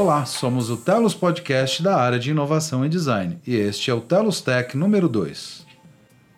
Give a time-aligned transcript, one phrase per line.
[0.00, 4.00] Olá, somos o Telos Podcast da área de inovação e design e este é o
[4.00, 5.66] Telos Tech número 2.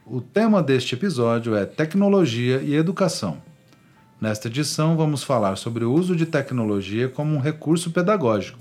[0.07, 3.37] O tema deste episódio é tecnologia e educação.
[4.19, 8.59] Nesta edição, vamos falar sobre o uso de tecnologia como um recurso pedagógico.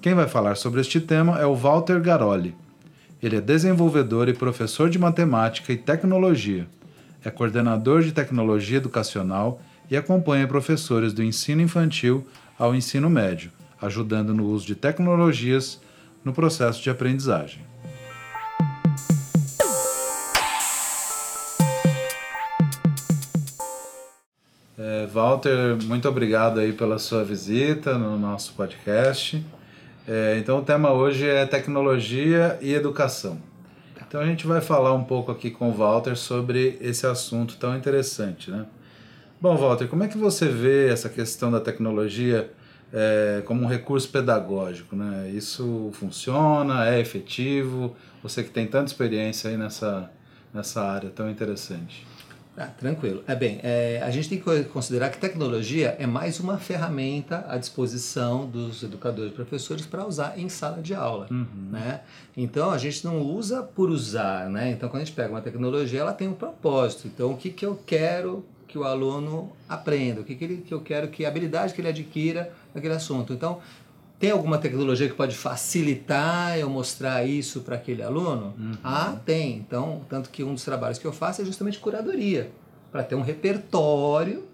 [0.00, 2.54] Quem vai falar sobre este tema é o Walter Garoli.
[3.20, 6.68] Ele é desenvolvedor e professor de matemática e tecnologia.
[7.24, 12.24] É coordenador de tecnologia educacional e acompanha professores do ensino infantil
[12.56, 13.50] ao ensino médio,
[13.80, 15.80] ajudando no uso de tecnologias
[16.24, 17.66] no processo de aprendizagem.
[24.78, 29.44] É, Walter, muito obrigado aí pela sua visita no nosso podcast.
[30.06, 33.38] É, então o tema hoje é tecnologia e educação.
[34.06, 37.76] Então a gente vai falar um pouco aqui com o Walter sobre esse assunto tão
[37.76, 38.64] interessante, né?
[39.40, 42.50] Bom, Walter, como é que você vê essa questão da tecnologia
[42.92, 45.30] é, como um recurso pedagógico, né?
[45.30, 47.94] Isso funciona, é efetivo?
[48.22, 50.10] Você que tem tanta experiência aí nessa,
[50.52, 52.06] nessa área tão interessante.
[52.60, 53.22] Ah, tranquilo.
[53.24, 57.56] É bem, é, a gente tem que considerar que tecnologia é mais uma ferramenta à
[57.56, 61.46] disposição dos educadores e professores para usar em sala de aula, uhum.
[61.70, 62.00] né?
[62.36, 64.72] Então a gente não usa por usar, né?
[64.72, 67.06] Então quando a gente pega uma tecnologia, ela tem um propósito.
[67.06, 70.74] Então o que que eu quero que o aluno aprenda, o que que, ele, que
[70.74, 73.32] eu quero que a habilidade que ele adquira naquele assunto.
[73.32, 73.60] Então
[74.18, 78.54] tem alguma tecnologia que pode facilitar eu mostrar isso para aquele aluno?
[78.58, 78.72] Uhum.
[78.82, 79.56] Ah, tem.
[79.56, 82.50] Então, tanto que um dos trabalhos que eu faço é justamente curadoria,
[82.90, 84.44] para ter um repertório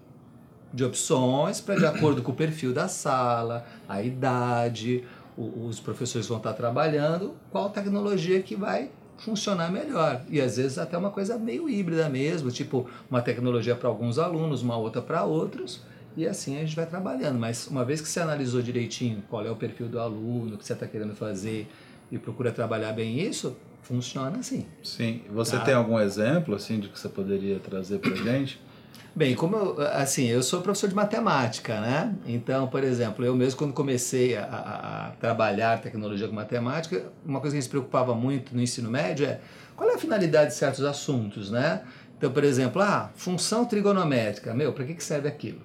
[0.71, 5.03] de opções para de acordo com o perfil da sala, a idade,
[5.37, 10.21] o, os professores vão estar trabalhando, qual tecnologia que vai funcionar melhor.
[10.29, 14.61] E às vezes até uma coisa meio híbrida mesmo, tipo uma tecnologia para alguns alunos,
[14.61, 15.81] uma outra para outros
[16.15, 17.37] e assim a gente vai trabalhando.
[17.37, 20.65] Mas uma vez que você analisou direitinho qual é o perfil do aluno, o que
[20.65, 21.67] você está querendo fazer
[22.11, 24.65] e procura trabalhar bem isso, funciona assim.
[24.83, 25.21] Sim.
[25.31, 25.63] Você tá?
[25.63, 28.59] tem algum exemplo assim de que você poderia trazer para gente?
[29.15, 32.13] Bem, como eu, assim, eu sou professor de matemática, né?
[32.25, 37.39] Então, por exemplo, eu mesmo quando comecei a, a, a trabalhar tecnologia com matemática, uma
[37.39, 39.39] coisa que se preocupava muito no ensino médio é
[39.73, 41.83] qual é a finalidade de certos assuntos, né?
[42.17, 45.61] Então, por exemplo, ah, função trigonométrica, meu, para que, que serve aquilo?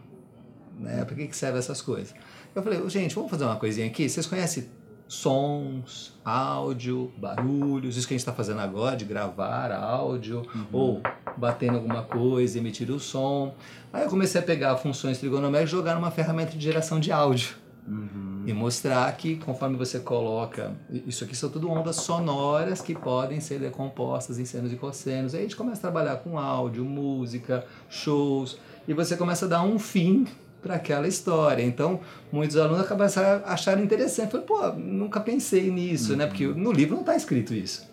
[0.80, 1.04] Né?
[1.04, 2.14] Para que, que serve essas coisas?
[2.54, 4.08] Eu falei, gente, vamos fazer uma coisinha aqui.
[4.08, 4.68] Vocês conhecem
[5.10, 10.66] sons, áudio, barulhos, isso que a gente está fazendo agora, de gravar áudio, uhum.
[10.72, 11.02] ou
[11.36, 13.54] batendo alguma coisa, emitir o som.
[13.92, 17.56] Aí eu comecei a pegar funções trigonométricas e jogar numa ferramenta de geração de áudio.
[17.88, 18.44] Uhum.
[18.46, 23.58] E mostrar que conforme você coloca, isso aqui são tudo ondas sonoras que podem ser
[23.58, 25.34] decompostas em senos e cossenos.
[25.34, 29.62] Aí a gente começa a trabalhar com áudio, música, shows, e você começa a dar
[29.62, 30.24] um fim
[30.60, 31.62] para aquela história.
[31.62, 32.00] Então,
[32.30, 33.06] muitos alunos acabam
[33.44, 34.30] achando interessante.
[34.30, 36.18] Falei, pô, nunca pensei nisso, uhum.
[36.18, 36.26] né?
[36.26, 37.88] Porque no livro não está escrito isso.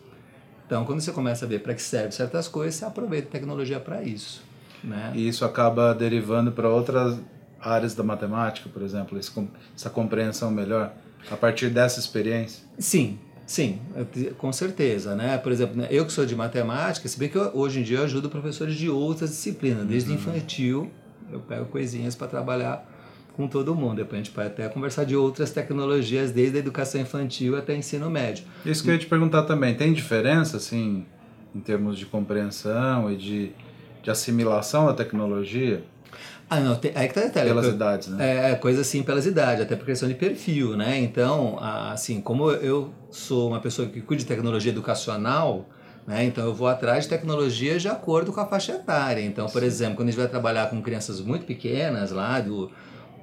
[0.66, 3.80] Então, quando você começa a ver para que serve certas coisas, você aproveita a tecnologia
[3.80, 4.44] para isso.
[4.84, 5.14] Né?
[5.16, 7.18] E isso acaba derivando para outras
[7.60, 10.94] áreas da matemática, por exemplo, essa compreensão melhor
[11.32, 12.64] a partir dessa experiência?
[12.78, 13.18] Sim,
[13.48, 13.80] Sim,
[14.38, 15.38] com certeza, né?
[15.38, 18.00] Por exemplo, né, eu que sou de matemática, se bem que eu, hoje em dia
[18.00, 20.18] eu ajudo professores de outras disciplinas, desde uhum.
[20.18, 20.92] infantil
[21.32, 22.86] eu pego coisinhas para trabalhar
[23.34, 23.98] com todo mundo.
[23.98, 28.10] Depois a gente pode até conversar de outras tecnologias, desde a educação infantil até ensino
[28.10, 28.46] médio.
[28.66, 31.06] Isso que eu ia te perguntar também, tem diferença, assim,
[31.54, 33.52] em termos de compreensão e de,
[34.02, 35.84] de assimilação da tecnologia?
[36.50, 38.52] Ah, não, tem, aí que tá Pelas idades, né?
[38.52, 40.98] É, coisa assim, pelas idades, até por questão de perfil, né?
[40.98, 45.68] Então, assim, como eu sou uma pessoa que cuida de tecnologia educacional,
[46.08, 46.24] né?
[46.24, 49.22] Então eu vou atrás de tecnologia de acordo com a faixa etária.
[49.22, 52.72] Então, por exemplo, quando a gente vai trabalhar com crianças muito pequenas, lá do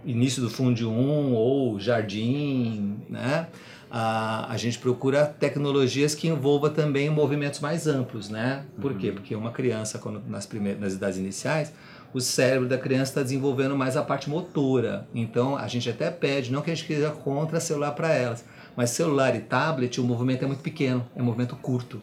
[0.04, 3.48] início do Fundo 1 ou jardim, né?
[3.96, 8.64] a, a gente procura tecnologias que envolva também movimentos mais amplos, né?
[8.80, 8.98] Por uhum.
[8.98, 9.12] quê?
[9.12, 11.72] Porque uma criança, quando, nas, primeiras, nas idades iniciais,
[12.12, 15.06] o cérebro da criança está desenvolvendo mais a parte motora.
[15.14, 18.44] Então, a gente até pede, não que a gente queira contra celular para elas,
[18.76, 22.02] mas celular e tablet, o movimento é muito pequeno, é um movimento curto.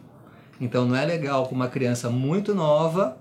[0.62, 3.16] Então não é legal com uma criança muito nova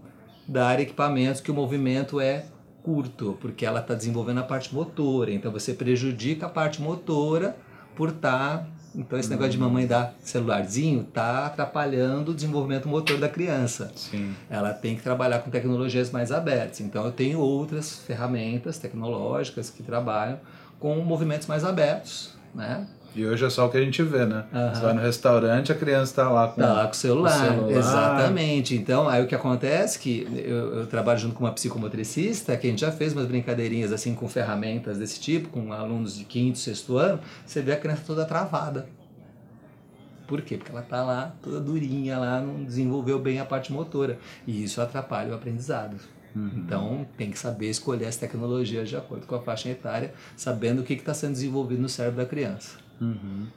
[0.48, 2.46] dar equipamentos que o movimento é
[2.84, 5.32] curto, porque ela está desenvolvendo a parte motora.
[5.32, 7.58] Então você prejudica a parte motora
[7.96, 8.60] por estar.
[8.60, 9.64] Tá, então esse negócio de uhum.
[9.64, 13.92] mamãe dar celularzinho está atrapalhando o desenvolvimento motor da criança.
[13.96, 14.36] Sim.
[14.48, 16.80] Ela tem que trabalhar com tecnologias mais abertas.
[16.80, 20.40] Então eu tenho outras ferramentas tecnológicas que trabalham
[20.80, 22.86] com movimentos mais abertos, né?
[23.14, 24.46] E hoje é só o que a gente vê, né?
[24.54, 24.74] Uhum.
[24.74, 27.52] Você vai no restaurante, a criança está lá com, tá lá com o celular.
[27.52, 27.72] o celular.
[27.72, 28.76] Exatamente.
[28.76, 32.68] Então, aí o que acontece é que eu, eu, trabalho junto com uma psicomotricista, que
[32.68, 36.58] a gente já fez umas brincadeirinhas assim com ferramentas desse tipo, com alunos de quinto,
[36.58, 38.88] sexto ano, você vê a criança toda travada.
[40.26, 40.56] Por quê?
[40.56, 44.18] Porque ela está lá toda durinha, lá não desenvolveu bem a parte motora.
[44.48, 45.98] E isso atrapalha o aprendizado.
[46.34, 46.52] Uhum.
[46.56, 50.84] Então, tem que saber escolher as tecnologias de acordo com a faixa etária, sabendo o
[50.86, 52.78] que está sendo desenvolvido no cérebro da criança.
[53.02, 53.48] Uhum.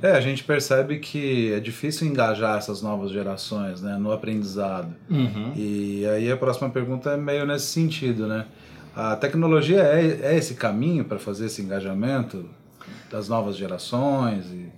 [0.00, 4.94] É, a gente percebe que é difícil engajar essas novas gerações né, no aprendizado.
[5.10, 5.52] Uhum.
[5.56, 8.46] E aí a próxima pergunta é meio nesse sentido, né?
[8.94, 12.48] A tecnologia é, é esse caminho para fazer esse engajamento
[13.10, 14.46] das novas gerações?
[14.46, 14.70] E...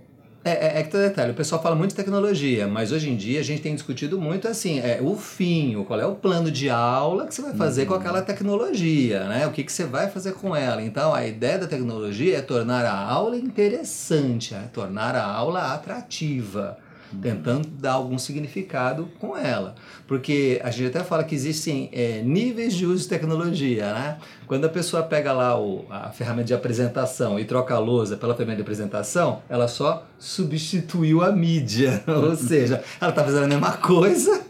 [0.48, 3.16] É, é, é que tem detalhe, o pessoal fala muito de tecnologia, mas hoje em
[3.16, 6.70] dia a gente tem discutido muito assim, é, o fim, qual é o plano de
[6.70, 7.88] aula que você vai fazer uhum.
[7.88, 9.46] com aquela tecnologia, né?
[9.46, 10.82] O que, que você vai fazer com ela.
[10.82, 16.78] Então a ideia da tecnologia é tornar a aula interessante, é tornar a aula atrativa
[17.20, 19.74] tentando dar algum significado com ela.
[20.06, 24.18] Porque a gente até fala que existem é, níveis de uso de tecnologia, né?
[24.46, 28.34] Quando a pessoa pega lá o, a ferramenta de apresentação e troca a lousa pela
[28.34, 33.72] ferramenta de apresentação, ela só substituiu a mídia, ou seja, ela está fazendo a mesma
[33.72, 34.42] coisa,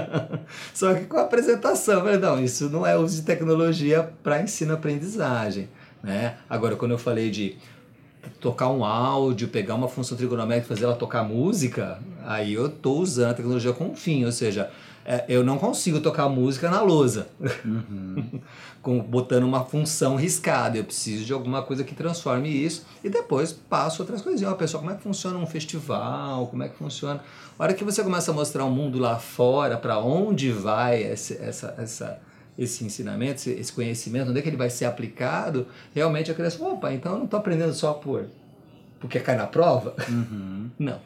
[0.74, 2.04] só que com a apresentação.
[2.18, 5.68] Não, isso não é uso de tecnologia para ensino-aprendizagem.
[6.02, 6.36] Né?
[6.48, 7.56] Agora, quando eu falei de
[8.40, 13.00] tocar um áudio, pegar uma função trigonométrica e fazer ela tocar música, aí eu estou
[13.00, 14.70] usando a tecnologia com um fim, ou seja,
[15.08, 17.28] é, eu não consigo tocar música na lousa,
[17.64, 18.40] uhum.
[18.82, 20.76] com, botando uma função riscada.
[20.76, 24.50] Eu preciso de alguma coisa que transforme isso e depois passo outras coisinhas.
[24.50, 26.48] Uma pessoa, como é que funciona um festival?
[26.48, 27.20] Como é que funciona?
[27.56, 31.34] A hora que você começa a mostrar o mundo lá fora, para onde vai essa,
[31.34, 32.20] essa, essa
[32.58, 36.92] esse ensinamento, esse conhecimento, onde é que ele vai ser aplicado, realmente a criança, opa,
[36.92, 38.26] então eu não estou aprendendo só por
[38.98, 39.94] porque cai na prova.
[40.08, 40.70] Uhum.
[40.78, 41.00] Não.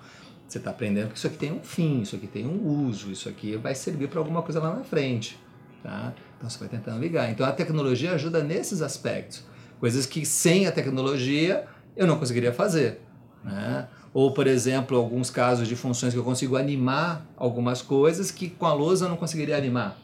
[0.49, 3.29] Você está aprendendo que isso aqui tem um fim, isso aqui tem um uso, isso
[3.29, 5.39] aqui vai servir para alguma coisa lá na frente.
[5.83, 6.13] Tá?
[6.37, 7.31] Então você vai tentando ligar.
[7.31, 9.45] Então a tecnologia ajuda nesses aspectos.
[9.79, 11.67] Coisas que sem a tecnologia
[11.97, 13.01] eu não conseguiria fazer.
[13.45, 13.87] Né?
[14.13, 18.67] Ou, por exemplo, alguns casos de funções que eu consigo animar algumas coisas que com
[18.67, 19.97] a lousa eu não conseguiria animar.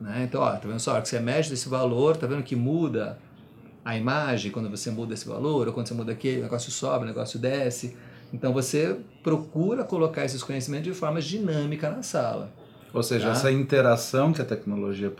[0.00, 0.24] Né?
[0.28, 1.00] Então, ó, tá vendo só?
[1.00, 3.18] que você mexe desse valor, tá vendo que muda
[3.84, 7.04] a imagem quando você muda esse valor, ou quando você muda aquele, o negócio sobe,
[7.04, 7.96] o negócio desce.
[8.32, 12.52] Então você procura colocar esses conhecimentos de forma dinâmica na sala.
[12.92, 13.32] Ou seja, tá?
[13.32, 15.12] essa interação que a tecnologia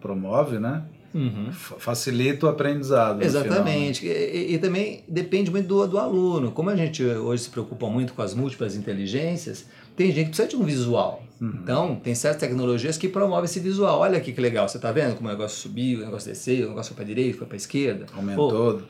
[0.00, 0.84] promove, né?
[1.14, 1.52] Uhum.
[1.52, 3.22] Facilita o aprendizado.
[3.22, 4.00] Exatamente.
[4.00, 4.34] Final, né?
[4.34, 6.50] e, e, também depende muito do, do aluno.
[6.52, 10.48] Como a gente hoje se preocupa muito com as múltiplas inteligências, tem gente que precisa
[10.48, 11.22] de um visual.
[11.40, 11.52] Uhum.
[11.62, 14.00] Então, tem certas tecnologias que promovem esse visual.
[14.00, 16.68] Olha aqui que legal, você está vendo como o negócio subiu, o negócio desceu, o
[16.70, 18.06] negócio foi para a direita, foi para a esquerda.
[18.14, 18.50] Aumentou.
[18.50, 18.82] Pô,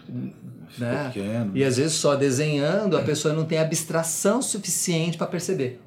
[0.78, 1.10] né?
[1.12, 1.52] Pequeno.
[1.54, 5.80] E às vezes só desenhando a pessoa não tem abstração suficiente para perceber.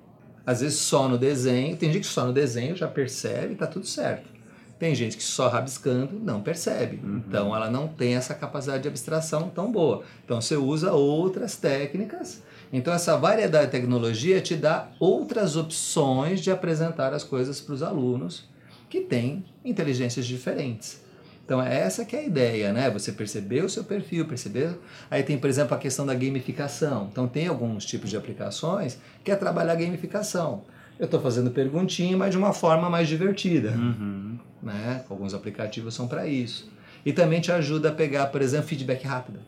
[0.45, 3.65] Às vezes só no desenho, tem gente que só no desenho já percebe e está
[3.65, 4.34] tudo certo.
[4.77, 7.00] Tem gente que só rabiscando não percebe.
[7.04, 7.24] Uhum.
[7.27, 10.04] Então ela não tem essa capacidade de abstração tão boa.
[10.24, 16.51] Então você usa outras técnicas então, essa variedade de tecnologia te dá outras opções de
[16.51, 18.50] apresentar as coisas para os alunos
[18.89, 21.01] que têm inteligências diferentes.
[21.45, 22.89] Então, é essa que é a ideia, né?
[22.89, 24.77] Você perceber o seu perfil, perceber...
[25.12, 27.07] Aí tem, por exemplo, a questão da gamificação.
[27.12, 30.63] Então, tem alguns tipos de aplicações que é trabalhar a gamificação.
[31.00, 33.72] Eu estou fazendo perguntinha, mas de uma forma mais divertida.
[33.72, 34.39] Uhum.
[34.65, 35.05] Né?
[35.10, 36.69] Alguns aplicativos são para isso.
[37.05, 39.39] E também te ajuda a pegar, por exemplo, feedback rápido.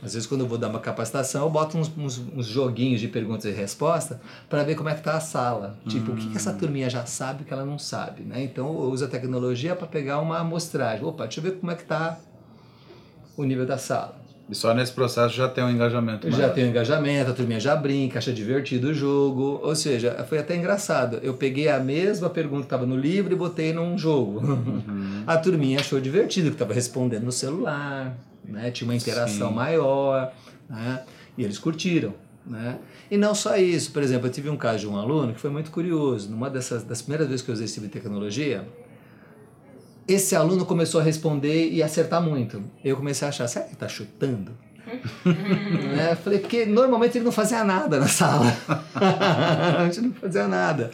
[0.00, 3.08] Às vezes, quando eu vou dar uma capacitação, eu boto uns, uns, uns joguinhos de
[3.08, 4.18] perguntas e respostas
[4.48, 5.76] para ver como é que está a sala.
[5.88, 6.14] Tipo, hum.
[6.14, 6.58] o que, que, essa hum.
[6.58, 8.44] turminha já sabe que ela não sabe, né?
[8.44, 11.04] Então, eu uso a tecnologia para pegar uma amostragem.
[11.04, 12.20] Opa, deixa eu ver como é que está
[13.36, 14.16] o nível da sala.
[14.48, 16.30] E só nesse processo já tem um engajamento.
[16.30, 19.60] Já tem um engajamento, a turminha já brinca, acha divertido o jogo.
[19.62, 21.18] Ou seja, foi até engraçado.
[21.22, 24.40] Eu peguei a mesma pergunta que estava no livro e botei num jogo.
[24.40, 25.22] Uhum.
[25.26, 28.16] A turminha achou divertido, que estava respondendo no celular
[28.48, 28.70] né?
[28.70, 29.54] tinha uma interação Sim.
[29.54, 30.32] maior,
[30.68, 31.02] né?
[31.36, 32.14] e eles curtiram.
[32.46, 32.78] Né?
[33.10, 35.50] E não só isso, por exemplo, eu tive um caso de um aluno que foi
[35.50, 36.30] muito curioso.
[36.30, 38.66] Numa dessas das primeiras vezes que eu usei esse tipo de tecnologia,
[40.08, 42.62] esse aluno começou a responder e acertar muito.
[42.82, 44.52] Eu comecei a achar, será que ele está chutando?
[45.24, 46.16] né?
[46.24, 48.56] Falei, porque normalmente ele não fazia nada na sala.
[48.96, 50.90] a gente não fazia nada.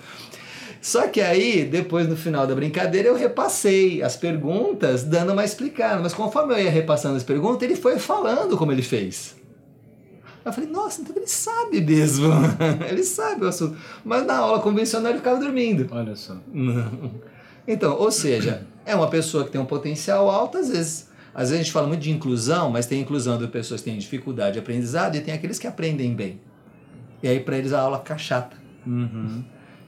[0.82, 6.02] Só que aí, depois no final da brincadeira, eu repassei as perguntas, dando uma explicada.
[6.02, 9.36] Mas conforme eu ia repassando as perguntas, ele foi falando como ele fez.
[10.44, 12.30] Eu falei, nossa, então ele sabe mesmo.
[12.86, 13.78] ele sabe o assunto.
[14.04, 15.88] Mas na aula convencional ele ficava dormindo.
[15.90, 16.36] Olha só.
[17.66, 21.54] Então, ou seja, é uma pessoa que tem um potencial alto, às vezes Às vezes
[21.54, 24.58] a gente fala muito de inclusão, mas tem inclusão de pessoas que têm dificuldade de
[24.60, 26.40] aprendizado e tem aqueles que aprendem bem.
[27.22, 28.56] E aí para eles a aula fica chata.
[28.86, 29.42] Uhum.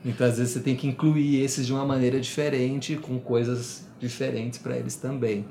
[0.05, 4.59] Então às vezes você tem que incluir esses de uma maneira diferente, com coisas diferentes
[4.59, 5.45] para eles também.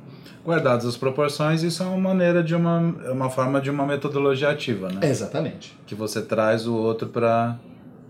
[0.43, 4.49] Guardadas as proporções, isso é uma maneira de uma, é uma forma de uma metodologia
[4.49, 4.99] ativa, né?
[5.09, 5.77] Exatamente.
[5.87, 7.57] Que você traz o outro para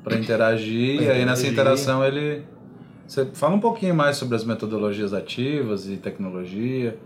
[0.04, 1.52] para interagir Pra e aí nessa interagir.
[1.52, 2.44] interação ele
[3.08, 6.98] você fala um pouquinho mais sobre as metodologias ativas e tecnologia.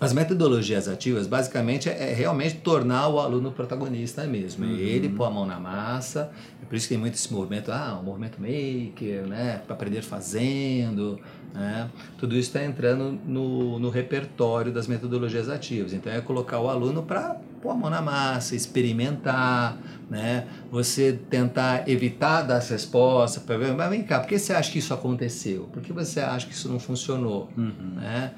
[0.00, 4.64] As metodologias ativas, basicamente, é realmente tornar o aluno protagonista mesmo.
[4.64, 6.32] É ele pôr a mão na massa.
[6.62, 9.60] É por isso que tem muito esse movimento, ah, o movimento maker, né?
[9.66, 11.20] Para aprender fazendo.
[11.52, 11.88] Né?
[12.16, 15.92] Tudo isso está entrando no, no repertório das metodologias ativas.
[15.92, 19.76] Então, é colocar o aluno para pôr a mão na massa, experimentar,
[20.08, 20.46] né?
[20.70, 24.72] Você tentar evitar dar as respostas, para ver, mas vem cá, por que você acha
[24.72, 25.68] que isso aconteceu?
[25.72, 27.50] Por que você acha que isso não funcionou?
[27.96, 28.32] Né?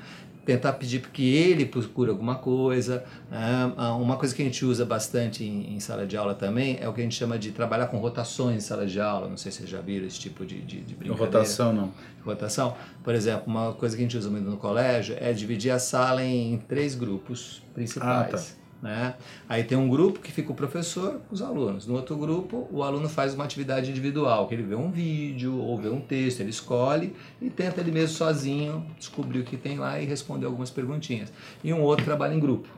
[0.45, 3.05] Tentar pedir que ele procure alguma coisa.
[3.31, 3.73] né?
[3.77, 6.89] Ah, Uma coisa que a gente usa bastante em, em sala de aula também é
[6.89, 9.29] o que a gente chama de trabalhar com rotações em sala de aula.
[9.29, 11.15] Não sei se vocês já viram esse tipo de, de, de brincadeira.
[11.39, 11.93] Rotação não.
[12.25, 12.77] Rotação.
[13.05, 16.25] Por exemplo, uma coisa que a gente usa muito no colégio é dividir a sala
[16.25, 18.35] em três grupos principais.
[18.35, 18.62] Ah, tá.
[18.83, 19.15] Né?
[19.49, 21.87] Aí tem um grupo que fica o professor com os alunos.
[21.87, 25.79] No outro grupo, o aluno faz uma atividade individual, que ele vê um vídeo ou
[25.79, 30.01] vê um texto, ele escolhe e tenta ele mesmo sozinho descobrir o que tem lá
[30.01, 31.33] e responder algumas perguntinhas.
[31.62, 32.69] E um outro trabalha em grupo.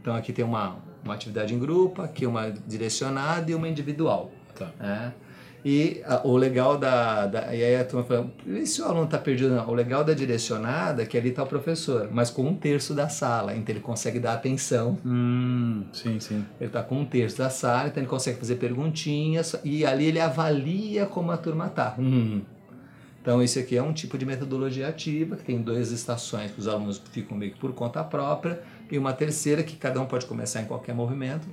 [0.00, 4.30] Então aqui tem uma, uma atividade em grupo, aqui uma direcionada e uma individual.
[4.54, 4.70] Tá.
[4.78, 5.12] né?
[5.64, 7.54] E a- o legal da, da.
[7.54, 9.50] E aí a turma fala, e se o aluno está perdido?
[9.54, 9.68] Não.
[9.68, 13.08] O legal da direcionada é que ali está o professor, mas com um terço da
[13.10, 14.98] sala, então ele consegue dar atenção.
[15.04, 16.44] Hum, sim, sim.
[16.58, 20.18] Ele está com um terço da sala, então ele consegue fazer perguntinhas e ali ele
[20.20, 21.94] avalia como a turma está.
[21.98, 22.40] Hum.
[23.22, 26.66] Então, isso aqui é um tipo de metodologia ativa, que tem duas estações que os
[26.66, 30.62] alunos ficam meio que por conta própria, e uma terceira que cada um pode começar
[30.62, 31.46] em qualquer movimento.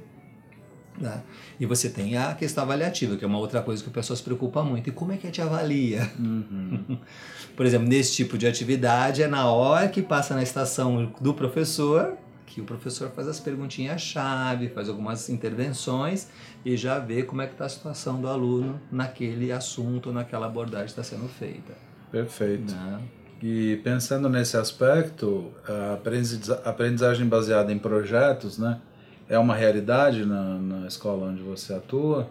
[0.99, 1.21] Né?
[1.59, 4.23] E você tem a questão avaliativa, que é uma outra coisa que o pessoal se
[4.23, 4.89] preocupa muito.
[4.89, 6.09] E como é que a gente avalia?
[7.55, 12.17] Por exemplo, nesse tipo de atividade, é na hora que passa na estação do professor,
[12.45, 16.27] que o professor faz as perguntinhas-chave, faz algumas intervenções
[16.65, 20.85] e já vê como é que está a situação do aluno naquele assunto, naquela abordagem
[20.93, 21.73] que está sendo feita.
[22.11, 22.73] Perfeito.
[22.73, 23.01] né?
[23.41, 28.79] E pensando nesse aspecto, a aprendiza- aprendizagem baseada em projetos, né,
[29.29, 32.29] é uma realidade na, na escola onde você atua?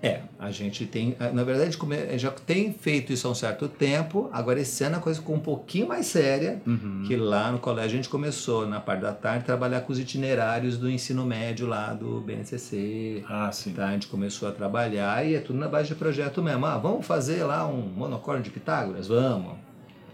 [0.00, 4.30] É, a gente tem, na verdade, come- já tem feito isso há um certo tempo,
[4.32, 6.62] agora esse ano a coisa ficou um pouquinho mais séria,
[7.04, 10.78] que lá no colégio a gente começou, na parte da tarde, trabalhar com os itinerários
[10.78, 13.72] do ensino médio lá do BNCC, Ah, sim.
[13.72, 16.64] Tá, a gente começou a trabalhar e é tudo na base de projeto mesmo.
[16.64, 19.08] Ah, vamos fazer lá um monocórdio de Pitágoras?
[19.08, 19.54] Vamos.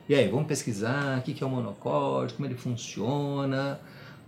[0.08, 3.78] E aí, vamos pesquisar o que que é o monocórdio, como ele funciona.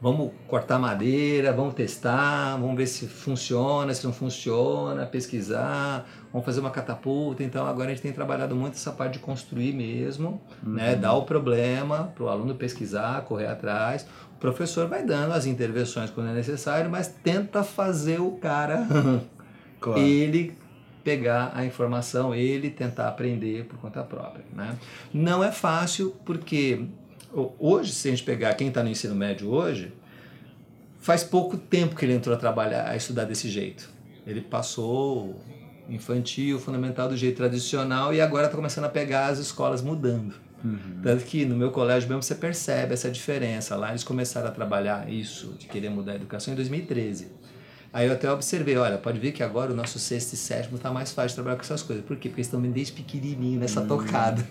[0.00, 6.60] Vamos cortar madeira, vamos testar, vamos ver se funciona, se não funciona, pesquisar, vamos fazer
[6.60, 7.42] uma catapulta.
[7.42, 10.94] Então agora a gente tem trabalhado muito essa parte de construir mesmo, né?
[10.96, 14.06] Dar o problema para o aluno pesquisar, correr atrás.
[14.36, 18.86] O professor vai dando as intervenções quando é necessário, mas tenta fazer o cara
[19.80, 20.00] Claro.
[20.00, 20.56] ele
[21.02, 24.44] pegar a informação, ele tentar aprender por conta própria.
[24.52, 24.76] Né?
[25.14, 26.84] Não é fácil porque
[27.58, 29.92] hoje, se a gente pegar quem está no ensino médio hoje,
[31.00, 33.88] faz pouco tempo que ele entrou a trabalhar, a estudar desse jeito.
[34.26, 35.40] Ele passou
[35.88, 40.34] infantil, fundamental do jeito tradicional e agora está começando a pegar as escolas mudando.
[41.02, 43.76] Tanto que no meu colégio mesmo você percebe essa diferença.
[43.76, 47.28] Lá eles começaram a trabalhar isso, de querer mudar a educação, em 2013.
[47.92, 50.90] Aí eu até observei, olha, pode ver que agora o nosso sexto e sétimo está
[50.90, 52.04] mais fácil de trabalhar com essas coisas.
[52.04, 52.28] Por quê?
[52.28, 54.46] Porque eles estão desde pequenininho nessa tocada,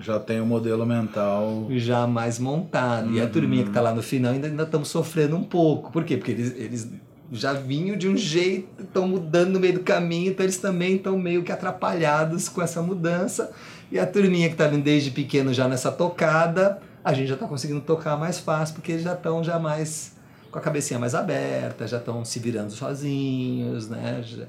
[0.00, 1.66] Já tem um modelo mental.
[1.70, 3.12] já mais montado.
[3.12, 5.90] E a turminha que está lá no final ainda ainda estamos sofrendo um pouco.
[5.92, 6.16] Por quê?
[6.16, 6.88] Porque eles, eles
[7.30, 11.18] já vinham de um jeito, estão mudando no meio do caminho, então eles também estão
[11.18, 13.50] meio que atrapalhados com essa mudança.
[13.90, 17.46] E a turminha que está vindo desde pequeno já nessa tocada, a gente já está
[17.46, 20.16] conseguindo tocar mais fácil, porque eles já estão já mais
[20.50, 24.22] com a cabecinha mais aberta, já estão se virando sozinhos, né?
[24.22, 24.44] Já,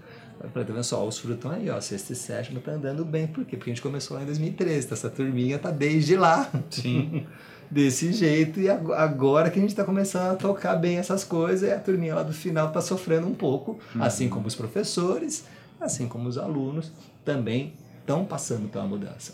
[0.54, 3.28] Pra tá vendo só, os frutos estão aí, ó, sexto e sétimo tá andando bem.
[3.28, 3.58] Por quê?
[3.58, 6.50] Porque a gente começou lá em 2013, então essa turminha tá desde lá.
[6.70, 7.26] Sim.
[7.70, 11.70] Desse jeito, e ag- agora que a gente tá começando a tocar bem essas coisas,
[11.70, 15.46] e a turminha lá do final tá sofrendo um pouco, assim como os professores,
[15.80, 16.92] assim como os alunos,
[17.24, 19.34] também estão passando pela mudança.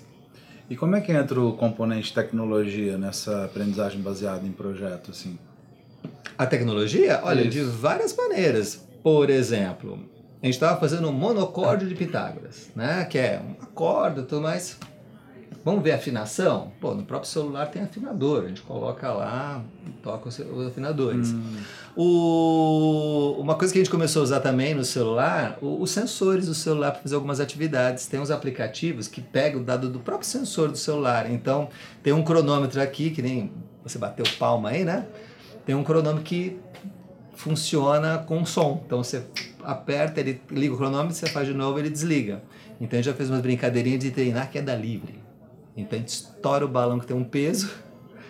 [0.69, 5.37] E como é que entra o componente tecnologia nessa aprendizagem baseada em projeto, assim?
[6.37, 7.51] A tecnologia, olha, Isso.
[7.51, 8.83] de várias maneiras.
[9.01, 9.97] Por exemplo,
[10.41, 13.05] a gente estava fazendo um monocórdio de Pitágoras, né?
[13.05, 14.77] Que é uma corda, tudo mais.
[15.65, 16.71] Vamos ver afinação?
[16.79, 19.63] Pô, no próprio celular tem afinador, a gente coloca lá,
[20.03, 21.31] toca os, os afinadores.
[21.31, 21.55] Hum.
[21.97, 26.45] O, uma coisa que a gente começou a usar também no celular, o, os sensores
[26.45, 28.05] do celular para fazer algumas atividades.
[28.05, 31.31] Tem uns aplicativos que pegam o dado do próprio sensor do celular.
[31.31, 31.69] Então,
[32.03, 33.51] tem um cronômetro aqui, que nem
[33.83, 35.07] você bateu palma aí, né?
[35.65, 36.59] Tem um cronômetro que
[37.33, 38.83] funciona com som.
[38.85, 39.25] Então, você
[39.65, 42.43] aperta, ele liga o cronômetro, você faz de novo, ele desliga.
[42.79, 45.25] Então, a gente já fez umas brincadeirinhas de treinar queda livre.
[45.77, 47.69] Então a gente estoura o balão que tem um peso.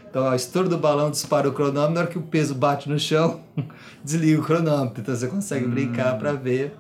[0.10, 2.98] Então, o estouro do balão dispara o cronômetro, na hora que o peso bate no
[2.98, 3.42] chão,
[4.04, 5.02] desliga o cronômetro.
[5.02, 5.72] Então você consegue hum.
[5.72, 6.74] brincar para ver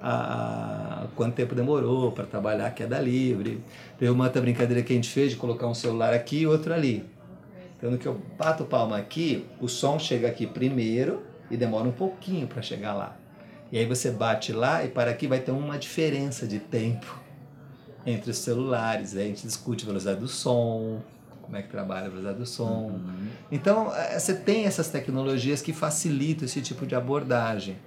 [0.00, 3.62] a, a, quanto tempo demorou para trabalhar a queda livre.
[3.98, 6.72] Teve uma outra brincadeira que a gente fez de colocar um celular aqui e outro
[6.72, 7.04] ali.
[7.76, 11.92] Então, no que eu bato palma aqui, o som chega aqui primeiro e demora um
[11.92, 13.16] pouquinho para chegar lá.
[13.72, 17.18] E aí você bate lá e para aqui vai ter uma diferença de tempo
[18.04, 19.16] entre os celulares.
[19.16, 21.00] Aí a gente discute a velocidade do som,
[21.40, 22.90] como é que trabalha a velocidade do som.
[22.90, 23.28] Uhum.
[23.50, 27.78] Então, é, você tem essas tecnologias que facilitam esse tipo de abordagem.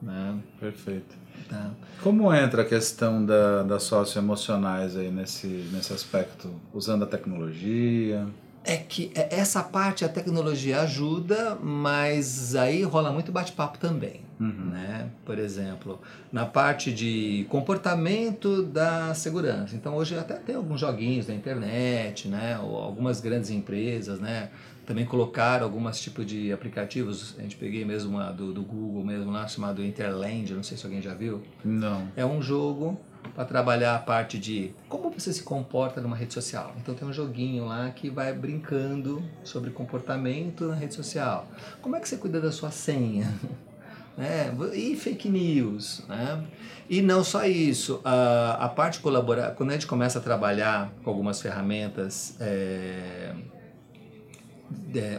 [0.00, 0.38] Né?
[0.58, 1.14] Perfeito.
[1.50, 1.70] Tá.
[2.02, 6.50] Como entra a questão da, das socioemocionais aí nesse, nesse aspecto?
[6.72, 8.26] Usando a tecnologia?
[8.64, 14.29] é que é, essa parte a tecnologia ajuda, mas aí rola muito bate-papo também.
[14.40, 14.70] Uhum.
[14.70, 15.10] Né?
[15.24, 16.00] Por exemplo,
[16.32, 19.76] na parte de comportamento da segurança.
[19.76, 22.58] Então hoje até tem alguns joguinhos na internet, né?
[22.58, 24.48] Ou algumas grandes empresas, né?
[24.86, 27.36] Também colocaram alguns tipos de aplicativos.
[27.38, 30.86] A gente peguei mesmo uma do, do Google mesmo lá, chamado Interland, não sei se
[30.86, 31.42] alguém já viu.
[31.62, 32.08] Não.
[32.16, 32.98] É um jogo
[33.34, 36.74] para trabalhar a parte de como você se comporta numa rede social.
[36.78, 41.46] Então tem um joguinho lá que vai brincando sobre comportamento na rede social.
[41.80, 43.32] Como é que você cuida da sua senha?
[44.16, 44.52] né?
[44.74, 46.44] E fake news, né?
[46.88, 51.10] E não só isso, a, a parte colaborar, quando a gente começa a trabalhar com
[51.10, 53.32] algumas ferramentas é,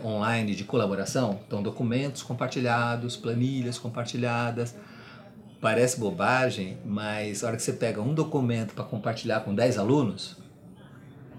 [0.03, 4.75] online de colaboração, então documentos compartilhados, planilhas compartilhadas,
[5.61, 10.37] parece bobagem, mas a hora que você pega um documento para compartilhar com 10 alunos,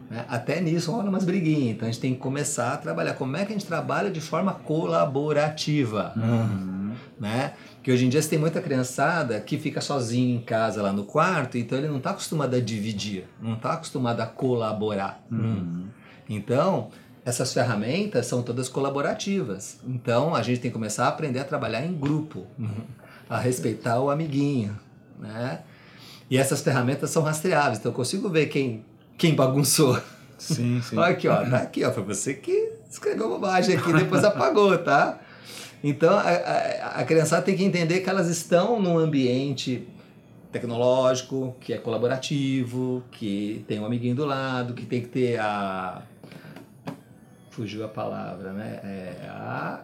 [0.09, 1.77] né, até nisso rola umas briguinhas.
[1.77, 3.15] Então a gente tem que começar a trabalhar.
[3.15, 6.13] Como é que a gente trabalha de forma colaborativa?
[6.17, 6.72] Uhum.
[7.23, 7.53] Né?
[7.85, 11.05] Que hoje em dia você tem muita criançada que fica sozinho em casa lá no
[11.05, 15.23] quarto, então ele não está acostumado a dividir, não está acostumado a colaborar.
[15.31, 15.87] Uhum.
[16.29, 16.91] Então,
[17.25, 19.79] essas ferramentas são todas colaborativas.
[19.87, 22.45] Então a gente tem que começar a aprender a trabalhar em grupo.
[22.59, 24.79] Uhum a respeitar o amiguinho,
[25.19, 25.61] né?
[26.31, 28.85] E essas ferramentas são rastreáveis, então eu consigo ver quem,
[29.17, 29.99] quem bagunçou.
[30.37, 30.97] Sim, sim.
[30.99, 35.19] Olha aqui, ó, tá aqui, ó, foi você que escreveu bobagem aqui, depois apagou, tá?
[35.83, 39.87] Então a, a, a criançada tem que entender que elas estão num ambiente
[40.53, 46.03] tecnológico, que é colaborativo, que tem um amiguinho do lado, que tem que ter a.
[47.51, 48.81] Fugiu a palavra, né?
[48.83, 49.81] É a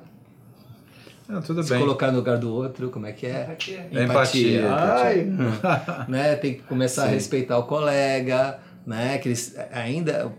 [1.29, 1.81] não, tudo se bem.
[1.81, 3.43] colocar no lugar do outro, como é que é?
[3.43, 3.87] Empatia.
[3.93, 4.73] Empatia.
[4.73, 5.29] Ai,
[6.09, 6.35] né?
[6.37, 7.09] Tem que começar Sim.
[7.09, 8.59] a respeitar o colega,
[8.89, 9.19] né?
[9.19, 10.33] Que eles ainda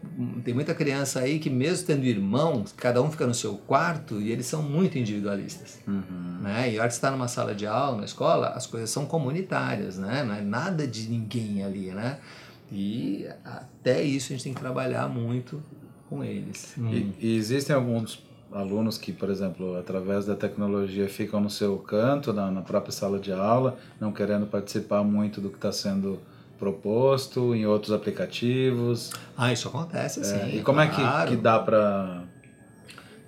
[0.44, 4.32] tem muita criança aí que mesmo tendo irmãos, cada um fica no seu quarto e
[4.32, 6.40] eles são muito individualistas, uhum.
[6.42, 6.74] né?
[6.74, 10.00] E a hora que está numa sala de aula, na escola, as coisas são comunitárias,
[10.00, 10.24] né?
[10.24, 12.18] Não é nada de ninguém ali, né?
[12.72, 15.62] E até isso a gente tem que trabalhar muito
[16.10, 16.76] com eles.
[16.76, 17.14] E, hum.
[17.20, 22.50] e existem alguns alunos que, por exemplo, através da tecnologia ficam no seu canto, na,
[22.50, 26.20] na própria sala de aula, não querendo participar muito do que está sendo
[26.60, 29.12] proposto em outros aplicativos.
[29.38, 30.58] Ah, isso acontece, é, sim.
[30.58, 31.24] E como claro.
[31.24, 32.24] é que, que dá para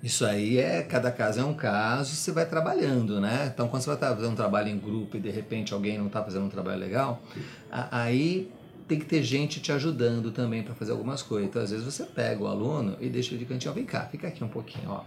[0.02, 3.48] isso aí é, cada caso é um caso, você vai trabalhando, né?
[3.54, 6.22] Então, quando você vai fazer um trabalho em grupo e de repente alguém não está
[6.22, 7.22] fazendo um trabalho legal,
[7.70, 8.50] aí
[8.88, 11.48] tem que ter gente te ajudando também para fazer algumas coisas.
[11.48, 14.26] Então, às vezes você pega o aluno e deixa ele de cantinho, vem cá, fica
[14.26, 15.04] aqui um pouquinho, ó.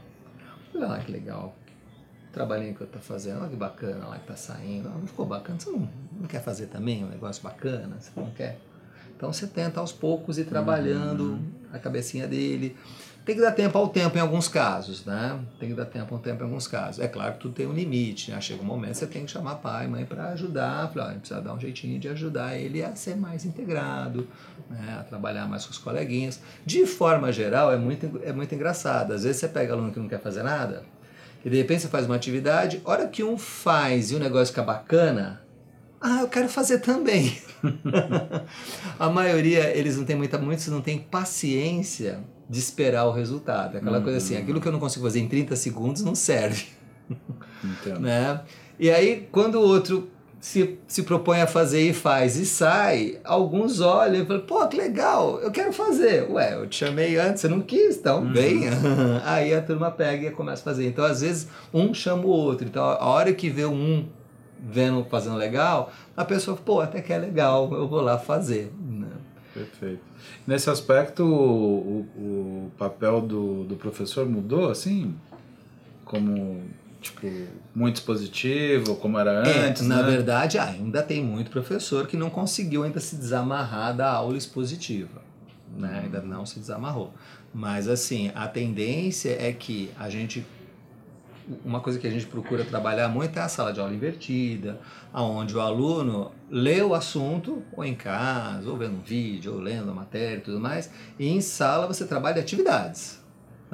[0.74, 1.54] Olha lá que legal.
[2.36, 4.90] Trabalhinho que eu tô fazendo, olha que bacana lá que tá saindo.
[4.90, 5.58] Não ficou bacana?
[5.58, 7.96] Você não, não quer fazer também um negócio bacana?
[7.98, 8.60] Você não quer?
[9.16, 11.52] Então você tenta aos poucos ir trabalhando uhum.
[11.72, 12.76] a cabecinha dele.
[13.24, 15.40] Tem que dar tempo ao tempo em alguns casos, né?
[15.58, 17.02] Tem que dar tempo ao tempo em alguns casos.
[17.02, 18.42] É claro que tudo tem um limite, né?
[18.42, 21.42] Chega um momento que você tem que chamar pai, mãe para ajudar, falar, ah, precisa
[21.42, 24.28] dar um jeitinho de ajudar ele a ser mais integrado,
[24.70, 24.98] né?
[25.00, 26.42] a trabalhar mais com os coleguinhas.
[26.66, 29.14] De forma geral, é muito, é muito engraçado.
[29.14, 30.84] Às vezes você pega aluno que não quer fazer nada,
[31.46, 34.64] e de repente você faz uma atividade, hora que um faz e o negócio fica
[34.64, 35.46] bacana,
[36.02, 37.38] ah, eu quero fazer também.
[39.00, 43.78] a maioria, eles não têm muita, muitos não têm paciência de esperar o resultado.
[43.78, 44.04] Aquela uhum.
[44.04, 44.42] coisa assim, uhum.
[44.42, 46.66] aquilo que eu não consigo fazer em 30 segundos não serve.
[47.64, 48.02] Entendo.
[48.02, 48.42] né?
[48.80, 53.80] E aí, quando o outro se, se propõe a fazer e faz e sai, alguns
[53.80, 56.30] olham e falam, pô, que legal, eu quero fazer.
[56.30, 58.34] Ué, eu te chamei antes, você não quis, então uhum.
[58.34, 58.72] venha.
[59.26, 60.88] Aí a turma pega e começa a fazer.
[60.88, 62.68] Então, às vezes, um chama o outro.
[62.68, 64.08] Então, a hora que vê um
[64.60, 68.72] vendo fazendo legal, a pessoa, pô, até que é legal, eu vou lá fazer.
[68.80, 69.08] Né?
[69.54, 70.02] Perfeito.
[70.46, 75.16] Nesse aspecto, o, o papel do, do professor mudou, assim?
[76.04, 76.62] Como
[77.06, 77.28] tipo,
[77.74, 79.84] muito expositivo, como era é, antes?
[79.84, 80.12] na né?
[80.12, 85.22] verdade, ainda tem muito professor que não conseguiu ainda se desamarrar da aula expositiva.
[85.78, 86.02] Né?
[86.04, 87.14] Ainda não se desamarrou.
[87.54, 90.46] Mas, assim, a tendência é que a gente
[91.64, 94.80] uma coisa que a gente procura trabalhar muito é a sala de aula invertida,
[95.14, 99.92] aonde o aluno lê o assunto, ou em casa, ou vendo um vídeo, ou lendo
[99.92, 100.90] a matéria e tudo mais,
[101.20, 103.24] e em sala você trabalha atividades.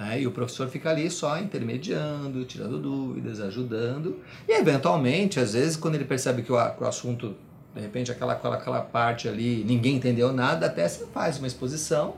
[0.02, 0.22] Né?
[0.22, 5.94] E o professor fica ali só intermediando, tirando dúvidas, ajudando, e eventualmente, às vezes, quando
[5.94, 7.36] ele percebe que o, o assunto,
[7.76, 12.16] de repente, aquela, aquela, aquela parte ali, ninguém entendeu nada, até você faz uma exposição,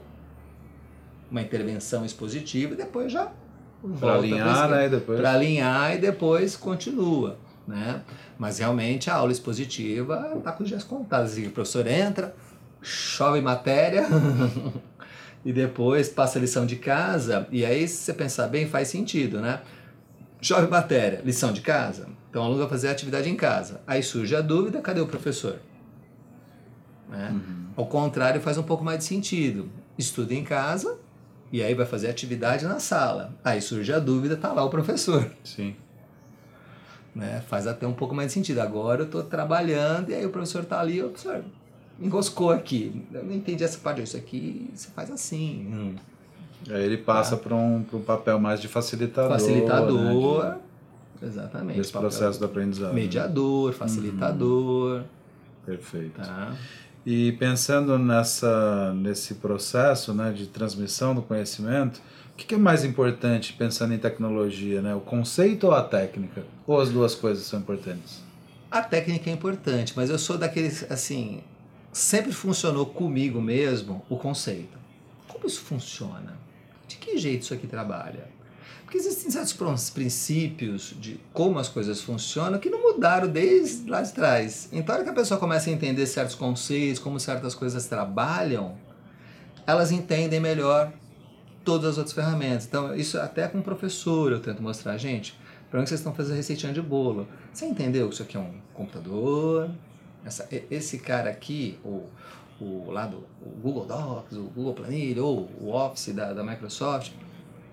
[1.30, 3.30] uma intervenção expositiva, e depois já
[4.00, 4.88] para alinhar, né?
[4.88, 5.20] Depois...
[5.20, 7.38] Para alinhar e depois continua.
[7.68, 8.02] Né?
[8.38, 11.34] Mas realmente a aula expositiva está com os dias contados.
[11.34, 12.34] Assim, o professor entra,
[12.82, 14.08] chove matéria
[15.46, 17.48] e depois passa a lição de casa.
[17.52, 19.62] E aí, se você pensar bem, faz sentido, né?
[20.42, 22.08] Chove matéria, lição de casa.
[22.30, 23.82] Então o aluno vai fazer a atividade em casa.
[23.86, 25.60] Aí surge a dúvida: cadê o professor?
[27.10, 27.30] Né?
[27.32, 27.68] Uhum.
[27.76, 29.70] Ao contrário, faz um pouco mais de sentido.
[29.98, 30.98] Estuda em casa,
[31.52, 33.34] e aí vai fazer atividade na sala.
[33.44, 35.30] Aí surge a dúvida, tá lá o professor.
[35.44, 35.76] Sim.
[37.14, 37.44] Né?
[37.48, 38.60] Faz até um pouco mais de sentido.
[38.60, 41.44] Agora eu estou trabalhando e aí o professor tá ali, o professor
[42.00, 43.04] enroscou aqui.
[43.14, 45.68] Eu não entendi essa parte, isso aqui você faz assim.
[45.72, 45.96] Hum.
[46.70, 47.44] Aí ele passa tá?
[47.44, 49.32] para um, um papel mais de facilitador.
[49.32, 50.44] Facilitador.
[50.44, 50.58] Né?
[51.22, 51.80] Exatamente.
[51.80, 52.94] Esse processo do aprendizado.
[52.94, 53.02] Né?
[53.02, 53.78] Mediador, né?
[53.78, 54.98] facilitador.
[54.98, 55.04] Uhum.
[55.66, 56.22] Perfeito.
[56.22, 56.54] Tá?
[57.06, 62.02] E pensando nessa, nesse processo né, de transmissão do conhecimento,
[62.34, 64.82] o que é mais importante pensando em tecnologia?
[64.82, 64.96] Né?
[64.96, 66.44] O conceito ou a técnica?
[66.66, 68.22] Ou as duas coisas são importantes?
[68.72, 71.42] A técnica é importante, mas eu sou daqueles, assim,
[71.94, 74.78] sempre funcionou comigo mesmo o conceito.
[75.28, 76.38] Como isso funciona?
[76.88, 78.28] De que jeito isso aqui trabalha?
[78.84, 84.12] Porque existem certos princípios de como as coisas funcionam que não mudaram desde lá de
[84.12, 84.70] trás.
[84.72, 88.76] Então, hora que a pessoa começa a entender certos conceitos, como certas coisas trabalham,
[89.66, 90.92] elas entendem melhor
[91.64, 92.66] todas as outras ferramentas.
[92.66, 95.36] Então, isso até com o professor eu tento mostrar, gente,
[95.72, 97.28] para onde vocês estão fazendo receitinha de bolo?
[97.52, 99.72] Você entendeu que isso aqui é um computador?
[100.26, 102.04] Essa, esse cara aqui, o,
[102.60, 107.12] o lado o Google Docs, o Google Planilha ou o Office da, da Microsoft,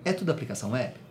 [0.03, 0.93] é tudo aplicação web?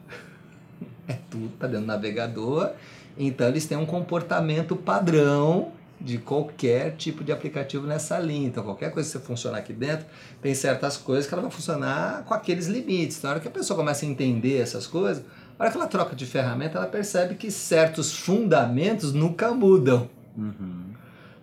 [1.09, 2.71] É tudo, tá dentro do navegador.
[3.19, 8.47] Então eles têm um comportamento padrão de qualquer tipo de aplicativo nessa linha.
[8.47, 10.07] Então, qualquer coisa que você funcionar aqui dentro,
[10.41, 13.19] tem certas coisas que ela vai funcionar com aqueles limites.
[13.19, 15.23] Então, na hora que a pessoa começa a entender essas coisas,
[15.59, 20.09] na hora que ela troca de ferramenta, ela percebe que certos fundamentos nunca mudam.
[20.37, 20.80] Uhum.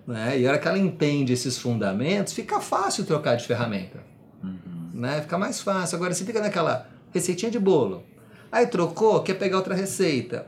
[0.08, 0.40] Né?
[0.40, 4.00] E na hora que ela entende esses fundamentos, fica fácil trocar de ferramenta.
[4.42, 4.92] Uhum.
[4.94, 5.22] Né?
[5.22, 5.98] Fica mais fácil.
[5.98, 8.04] Agora, você fica naquela receitinha de bolo.
[8.50, 10.48] Aí trocou, quer pegar outra receita.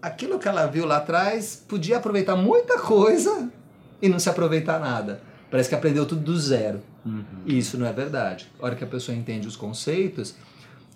[0.00, 3.50] Aquilo que ela viu lá atrás podia aproveitar muita coisa
[4.00, 5.20] e não se aproveitar nada.
[5.50, 6.80] Parece que aprendeu tudo do zero.
[7.04, 7.22] Uhum.
[7.44, 8.50] E isso não é verdade.
[8.58, 10.34] A hora que a pessoa entende os conceitos,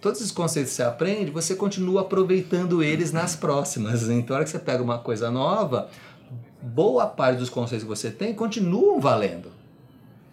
[0.00, 4.08] todos esses conceitos que você aprende, você continua aproveitando eles nas próximas.
[4.08, 5.88] Então, a hora que você pega uma coisa nova,
[6.62, 9.50] boa parte dos conceitos que você tem continuam valendo.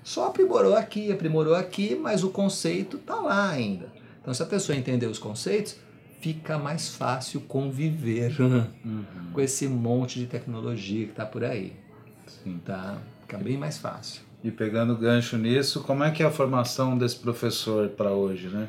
[0.03, 3.87] Só aprimorou aqui, aprimorou aqui, mas o conceito está lá ainda.
[4.21, 5.77] Então, se a pessoa entender os conceitos,
[6.19, 9.03] fica mais fácil conviver uhum.
[9.33, 11.73] com esse monte de tecnologia que está por aí.
[12.27, 12.59] Sim.
[12.63, 12.97] Tá?
[13.21, 14.21] Fica bem mais fácil.
[14.43, 18.67] E pegando gancho nisso, como é que é a formação desse professor para hoje, né?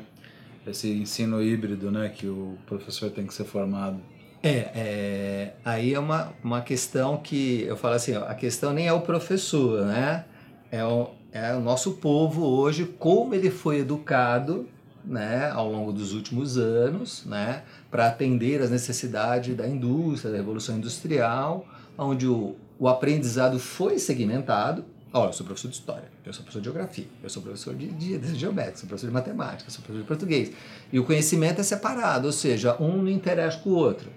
[0.65, 3.99] Esse ensino híbrido, né, que o professor tem que ser formado.
[4.43, 8.93] É, é aí é uma, uma questão que eu falo assim, a questão nem é
[8.93, 10.25] o professor, né?
[10.71, 14.67] É o, é o nosso povo hoje, como ele foi educado
[15.07, 20.77] né, ao longo dos últimos anos, né, para atender às necessidades da indústria, da revolução
[20.77, 21.65] industrial,
[21.97, 24.83] onde o, o aprendizado foi segmentado.
[25.13, 27.87] Olha, eu sou professor de história, eu sou professor de geografia, eu sou professor de,
[27.87, 30.51] de, de geométrica, sou professor de matemática, sou professor de português.
[30.91, 34.11] E o conhecimento é separado, ou seja, um não interage com o outro.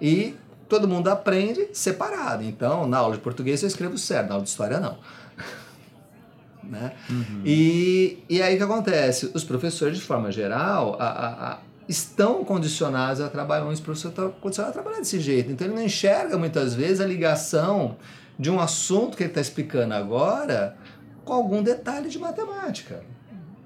[0.00, 0.36] E
[0.68, 2.44] todo mundo aprende separado.
[2.44, 4.98] Então, na aula de português eu escrevo certo, na aula de história não.
[6.62, 6.92] Né?
[7.08, 7.42] Uhum.
[7.46, 9.30] E, e aí o que acontece?
[9.32, 11.58] Os professores, de forma geral, a, a, a,
[11.88, 15.50] estão condicionados a trabalhar, os professores estão condicionados a trabalhar desse jeito.
[15.50, 17.96] Então ele não enxerga muitas vezes a ligação
[18.38, 20.76] de um assunto que ele está explicando agora
[21.24, 23.02] com algum detalhe de matemática.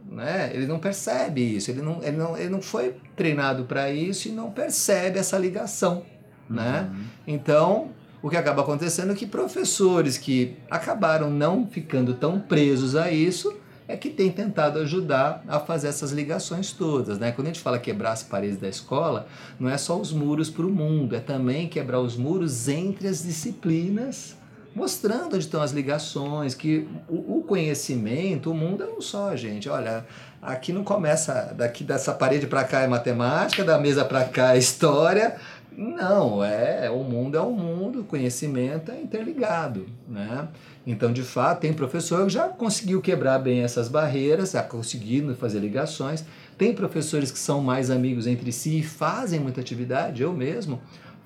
[0.09, 0.51] Né?
[0.55, 4.31] Ele não percebe isso, ele não, ele não, ele não foi treinado para isso e
[4.31, 6.05] não percebe essa ligação.
[6.53, 6.91] Né?
[6.91, 7.05] Uhum.
[7.27, 7.91] Então,
[8.23, 13.53] o que acaba acontecendo é que professores que acabaram não ficando tão presos a isso
[13.88, 17.19] é que tem tentado ajudar a fazer essas ligações todas.
[17.19, 17.33] Né?
[17.33, 19.27] Quando a gente fala quebrar as paredes da escola,
[19.59, 23.23] não é só os muros para o mundo, é também quebrar os muros entre as
[23.23, 24.37] disciplinas,
[24.75, 29.69] mostrando onde estão as ligações, que o, o conhecimento, o mundo é um só, gente.
[29.69, 30.07] Olha,
[30.41, 34.59] aqui não começa daqui dessa parede para cá é matemática, da mesa para cá é
[34.59, 35.37] história,
[35.77, 40.49] não, é, o mundo é um mundo, o conhecimento é interligado, né?
[40.87, 45.61] Então, de fato, tem professor que já conseguiu quebrar bem essas barreiras, já conseguindo fazer
[45.61, 46.25] ligações.
[46.59, 50.23] Tem professores que são mais amigos entre si e fazem muita atividade.
[50.23, 50.81] Eu mesmo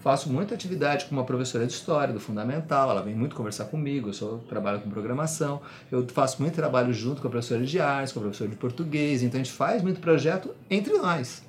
[0.07, 4.11] faço muita atividade com uma professora de história do fundamental, ela vem muito conversar comigo,
[4.11, 8.13] eu sou, trabalho com programação, eu faço muito trabalho junto com a professora de artes,
[8.13, 11.43] com a professora de português, então a gente faz muito projeto entre nós.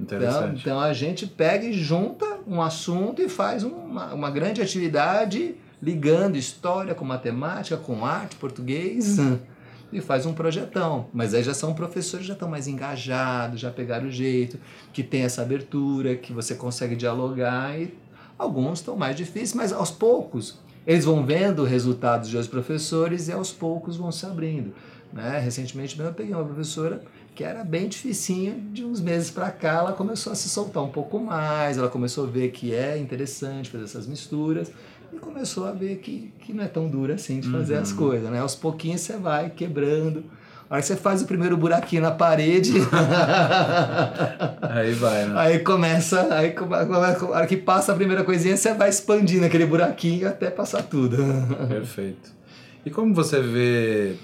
[0.00, 5.56] Então, então a gente pega e junta um assunto e faz uma, uma grande atividade
[5.82, 9.38] ligando história com matemática, com arte, português hum.
[9.92, 11.06] e faz um projetão.
[11.12, 14.58] Mas aí já são professores já estão mais engajados, já pegaram o jeito,
[14.92, 17.94] que tem essa abertura, que você consegue dialogar e
[18.38, 23.32] alguns estão mais difíceis, mas aos poucos eles vão vendo resultados de outros professores e
[23.32, 24.72] aos poucos vão se abrindo.
[25.12, 25.38] Né?
[25.38, 27.02] Recentemente mesmo eu peguei uma professora
[27.38, 30.88] que era bem dificinho, de uns meses para cá ela começou a se soltar um
[30.88, 34.72] pouco mais, ela começou a ver que é interessante fazer essas misturas
[35.12, 37.82] e começou a ver que, que não é tão duro assim de fazer uhum.
[37.82, 38.40] as coisas, né?
[38.40, 40.24] Aos pouquinhos você vai quebrando.
[40.68, 42.72] A hora que você faz o primeiro buraquinho na parede.
[44.60, 45.34] aí vai, né?
[45.36, 50.26] Aí começa, aí a hora que passa a primeira coisinha, você vai expandindo aquele buraquinho
[50.26, 51.18] até passar tudo.
[51.68, 52.32] Perfeito.
[52.84, 54.16] E como você vê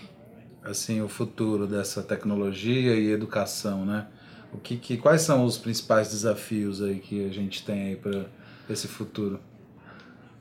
[0.64, 4.07] assim o futuro dessa tecnologia e educação, né?
[4.53, 8.24] O que, que quais são os principais desafios aí que a gente tem aí para
[8.70, 9.40] esse futuro?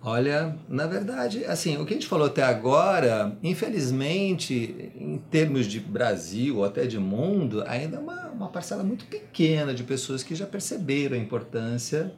[0.05, 5.79] Olha, na verdade, assim, o que a gente falou até agora, infelizmente, em termos de
[5.79, 10.35] Brasil ou até de mundo, ainda é uma, uma parcela muito pequena de pessoas que
[10.35, 12.13] já perceberam a importância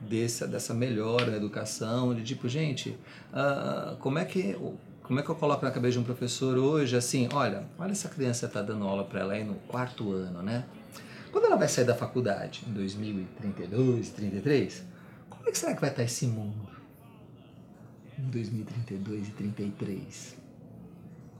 [0.00, 2.96] dessa, dessa melhora na educação, de tipo, gente,
[3.30, 4.56] uh, como é que
[5.08, 8.08] como é que eu coloco na cabeça de um professor hoje assim, olha, olha essa
[8.08, 10.64] criança está dando aula para ela aí no quarto ano, né?
[11.32, 14.84] Quando ela vai sair da faculdade, em 2032, 33,
[15.28, 16.68] como é que será que vai estar esse mundo?
[18.18, 20.36] em 2032 e 33.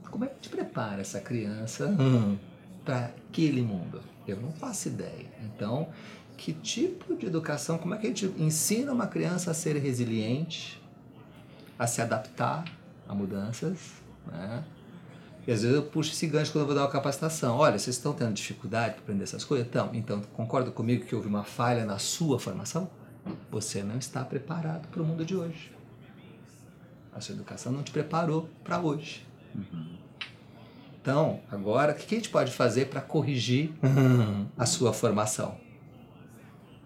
[0.09, 2.37] Como é que gente prepara essa criança hum.
[2.83, 4.01] para aquele mundo?
[4.27, 5.27] Eu não faço ideia.
[5.43, 5.89] Então,
[6.37, 10.81] que tipo de educação, como é que a gente ensina uma criança a ser resiliente,
[11.77, 12.63] a se adaptar
[13.09, 13.77] a mudanças,
[14.27, 14.63] né?
[15.47, 17.57] E às vezes eu puxo esse gancho quando eu vou dar uma capacitação.
[17.57, 19.65] Olha, vocês estão tendo dificuldade para aprender essas coisas?
[19.65, 22.87] Então, então concorda comigo que houve uma falha na sua formação?
[23.49, 25.71] Você não está preparado para o mundo de hoje.
[27.11, 29.25] A sua educação não te preparou para hoje.
[29.55, 29.97] Uhum.
[31.01, 33.73] Então, agora, o que a gente pode fazer para corrigir
[34.55, 35.57] a sua formação?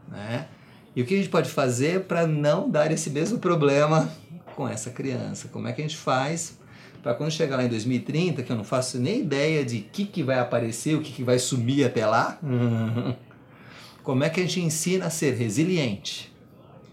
[0.08, 0.48] Né?
[0.96, 4.10] E o que a gente pode fazer para não dar esse mesmo problema
[4.56, 5.48] com essa criança?
[5.48, 6.58] Como é que a gente faz
[7.02, 10.06] para quando chegar lá em 2030, que eu não faço nem ideia de o que,
[10.06, 12.40] que vai aparecer, o que, que vai sumir até lá,
[14.02, 16.34] como é que a gente ensina a ser resiliente?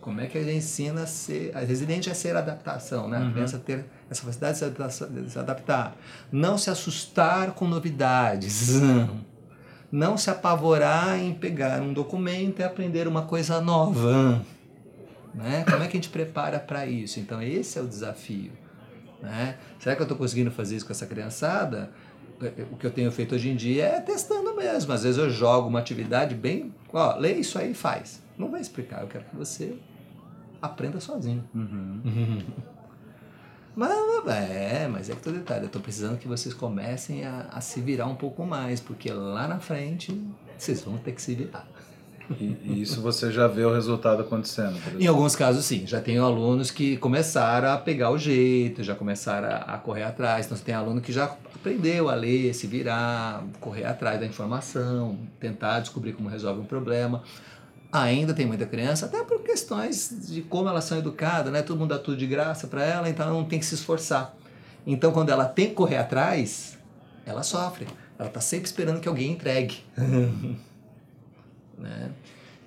[0.01, 1.55] Como é que a gente ensina a ser.
[1.55, 3.19] A resiliente é ser adaptação, né?
[3.19, 3.29] Uhum.
[3.29, 4.59] A criança ter essa capacidade
[5.11, 5.95] de se adaptar.
[6.33, 8.81] Não se assustar com novidades.
[9.91, 14.45] Não se apavorar em pegar um documento e aprender uma coisa nova.
[15.35, 15.65] Né?
[15.69, 17.19] Como é que a gente prepara para isso?
[17.19, 18.53] Então, esse é o desafio.
[19.23, 19.57] Né?
[19.79, 21.91] Será que eu estou conseguindo fazer isso com essa criançada?
[22.73, 24.93] O que eu tenho feito hoje em dia é testando mesmo.
[24.93, 26.75] Às vezes eu jogo uma atividade bem.
[26.93, 28.23] Ó, lê isso aí e faz.
[28.39, 29.77] Não vai explicar, eu quero que você
[30.63, 31.45] aprenda sozinho.
[31.55, 32.41] Uhum.
[33.81, 37.61] mas é, mas é que todo detalhe, eu estou precisando que vocês comecem a, a,
[37.61, 40.21] se virar um pouco mais, porque lá na frente
[40.59, 41.67] vocês vão ter que se virar.
[42.39, 44.79] E, e isso você já vê o resultado acontecendo?
[45.01, 45.85] Em alguns casos, sim.
[45.85, 50.47] Já tenho alunos que começaram a pegar o jeito, já começaram a, a correr atrás.
[50.47, 55.19] Então, você tem aluno que já aprendeu a ler, se virar, correr atrás da informação,
[55.41, 57.25] tentar descobrir como resolve um problema
[57.93, 61.63] ainda tem muita criança, até por questões de como elas são educadas, né?
[61.63, 64.35] Todo mundo dá tudo de graça para ela, então ela não tem que se esforçar.
[64.87, 66.79] Então, quando ela tem que correr atrás,
[67.27, 67.87] ela sofre.
[68.19, 69.85] Ela está sempre esperando que alguém entregue.
[71.77, 72.11] né?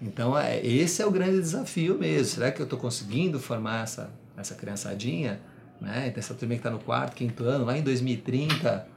[0.02, 2.26] Então, é, esse é o grande desafio mesmo.
[2.36, 5.40] Será que eu estou conseguindo formar essa, essa criançadinha
[5.80, 6.08] Né?
[6.08, 8.88] Então, essa turma que está no quarto, quinto ano, lá em 2030,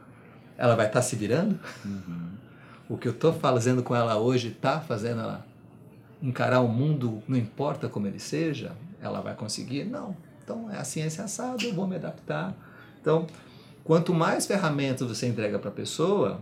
[0.58, 1.58] ela vai estar tá se virando?
[1.84, 2.28] Uhum.
[2.88, 5.44] O que eu estou fazendo com ela hoje está fazendo ela
[6.22, 9.84] encarar o mundo, não importa como ele seja, ela vai conseguir?
[9.84, 10.16] Não.
[10.42, 12.54] Então, é a ciência assada, eu vou me adaptar.
[13.00, 13.26] Então,
[13.84, 16.40] quanto mais ferramentas você entrega para a pessoa,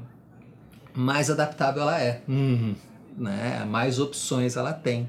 [0.95, 2.23] mais adaptável ela é.
[2.29, 2.75] Uhum.
[3.17, 3.65] Né?
[3.65, 5.09] Mais opções ela tem.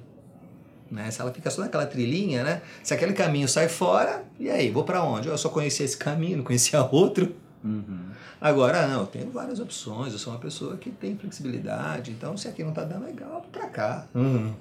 [0.90, 1.10] Né?
[1.12, 2.62] Se ela fica só naquela trilhinha, né?
[2.84, 5.28] Se aquele caminho sai fora, e aí, vou para onde?
[5.28, 7.36] Eu só conhecia esse caminho, não conhecia outro.
[7.64, 8.12] Uhum.
[8.46, 12.48] Agora, não, eu tenho várias opções, eu sou uma pessoa que tem flexibilidade, então se
[12.48, 14.08] aqui não está dando legal, vou para cá.
[14.14, 14.54] Uhum.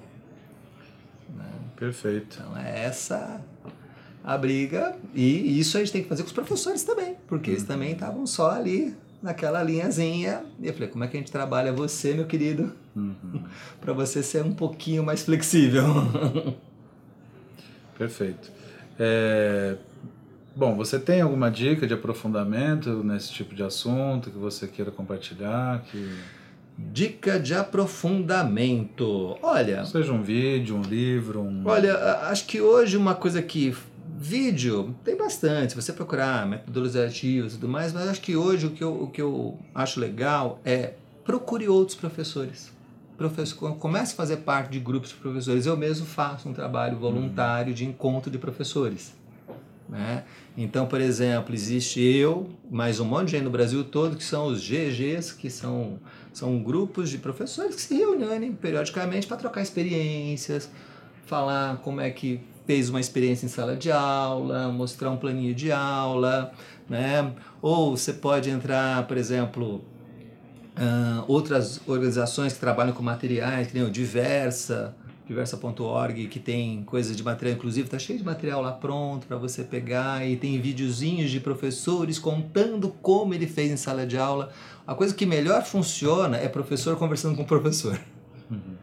[1.37, 1.45] Né?
[1.75, 2.39] Perfeito.
[2.41, 3.39] Então é essa
[4.23, 7.57] a briga, e isso a gente tem que fazer com os professores também, porque uhum.
[7.57, 10.43] eles também estavam só ali naquela linhazinha.
[10.59, 13.43] E eu falei, como é que a gente trabalha você, meu querido, uhum.
[13.79, 15.85] para você ser um pouquinho mais flexível?
[17.99, 18.51] Perfeito.
[18.97, 19.77] É...
[20.55, 25.83] Bom, você tem alguma dica de aprofundamento nesse tipo de assunto que você queira compartilhar?
[25.91, 26.15] Que...
[26.77, 29.37] Dica de aprofundamento.
[29.41, 29.85] Olha.
[29.85, 31.63] Seja um vídeo, um livro, um.
[31.65, 31.97] Olha,
[32.29, 33.75] acho que hoje uma coisa que
[34.17, 38.65] Vídeo, tem bastante, se você procurar metodologias ativas e tudo mais, mas acho que hoje
[38.65, 42.71] o que, eu, o que eu acho legal é procure outros professores.
[43.17, 45.65] Professor, comece a fazer parte de grupos de professores.
[45.65, 49.13] Eu mesmo faço um trabalho voluntário de encontro de professores.
[49.87, 50.23] Né?
[50.57, 54.47] Então, por exemplo, existe eu, mais um monte de gente no Brasil todo, que são
[54.47, 55.99] os GGs, que são,
[56.33, 60.69] são grupos de professores que se reúnem periodicamente para trocar experiências,
[61.25, 65.71] falar como é que fez uma experiência em sala de aula, mostrar um planinho de
[65.71, 66.51] aula,
[66.89, 67.31] né?
[67.61, 69.83] Ou você pode entrar, por exemplo,
[70.75, 74.95] uh, outras organizações que trabalham com materiais, que nem o Diversa,
[75.27, 79.63] diversa.org, que tem coisas de material, inclusive está cheio de material lá pronto para você
[79.63, 84.51] pegar e tem videozinhos de professores contando como ele fez em sala de aula.
[84.85, 87.99] A coisa que melhor funciona é professor conversando com professor.
[88.49, 88.75] Uhum.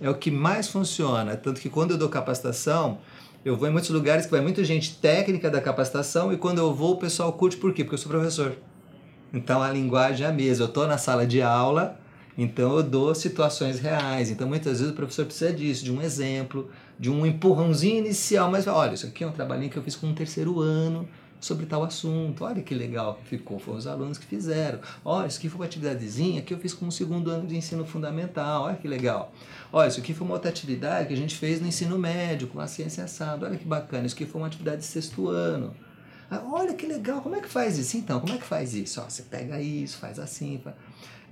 [0.00, 2.98] É o que mais funciona, tanto que quando eu dou capacitação,
[3.44, 6.74] eu vou em muitos lugares que vai muita gente técnica da capacitação e quando eu
[6.74, 7.84] vou o pessoal curte por quê?
[7.84, 8.56] Porque eu sou professor.
[9.32, 10.64] Então a linguagem é a mesma.
[10.64, 11.99] Eu estou na sala de aula,
[12.42, 14.30] então eu dou situações reais.
[14.30, 18.50] Então muitas vezes o professor precisa disso, de um exemplo, de um empurrãozinho inicial.
[18.50, 21.06] Mas olha, isso aqui é um trabalhinho que eu fiz com um terceiro ano
[21.38, 22.42] sobre tal assunto.
[22.42, 24.78] Olha que legal que ficou, foram os alunos que fizeram.
[25.04, 27.84] Olha, isso aqui foi uma atividadezinha que eu fiz com o segundo ano de ensino
[27.84, 28.64] fundamental.
[28.64, 29.34] Olha que legal.
[29.70, 32.58] Olha, isso aqui foi uma outra atividade que a gente fez no ensino médio, com
[32.58, 33.46] a ciência assada.
[33.46, 35.74] Olha que bacana, isso aqui foi uma atividade de sexto ano.
[36.30, 37.96] Ah, olha que legal, como é que faz isso?
[37.96, 39.00] Então, como é que faz isso?
[39.00, 40.60] Ó, você pega isso, faz assim.
[40.62, 40.76] Faz...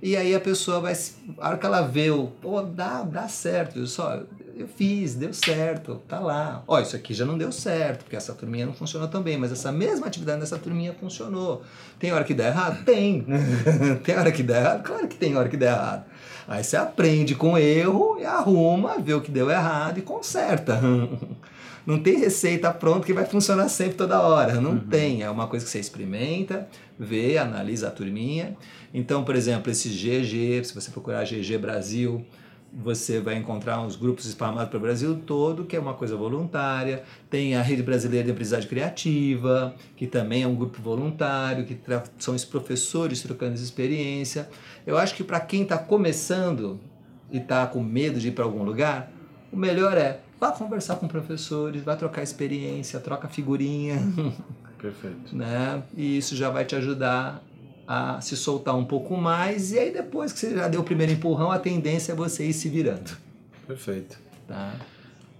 [0.01, 0.93] E aí a pessoa vai,
[1.39, 4.21] a hora que ela vê o, pô, dá, dá certo, eu só,
[4.55, 6.63] eu fiz, deu certo, tá lá.
[6.67, 9.51] Ó, isso aqui já não deu certo, porque essa turminha não funcionou tão bem, mas
[9.51, 11.63] essa mesma atividade dessa turminha funcionou.
[11.99, 12.83] Tem hora que dá errado?
[12.85, 13.25] Tem.
[14.03, 14.83] tem hora que dá errado?
[14.83, 16.05] Claro que tem hora que dá errado.
[16.47, 20.79] Aí você aprende com erro e arruma, vê o que deu errado e conserta.
[21.85, 24.59] Não tem receita pronta que vai funcionar sempre toda hora.
[24.61, 24.79] Não uhum.
[24.79, 25.23] tem.
[25.23, 28.57] É uma coisa que você experimenta, vê, analisa a turminha.
[28.93, 32.25] Então, por exemplo, esse GG, se você procurar GG Brasil,
[32.71, 37.03] você vai encontrar uns grupos espalhados para o Brasil todo, que é uma coisa voluntária.
[37.29, 41.77] Tem a Rede Brasileira de Aprendizagem Criativa, que também é um grupo voluntário, que
[42.17, 44.49] são os professores trocando experiência.
[44.85, 46.79] Eu acho que para quem está começando
[47.31, 49.11] e está com medo de ir para algum lugar,
[49.51, 53.97] o melhor é vá conversar com professores, vá trocar experiência, troca figurinha.
[54.79, 55.35] Perfeito.
[55.35, 55.83] Né?
[55.95, 57.43] E isso já vai te ajudar
[57.87, 59.71] a se soltar um pouco mais.
[59.71, 62.53] E aí, depois que você já deu o primeiro empurrão, a tendência é você ir
[62.53, 63.11] se virando.
[63.67, 64.17] Perfeito.
[64.47, 64.73] Tá?